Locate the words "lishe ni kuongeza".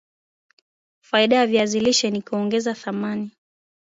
1.79-2.73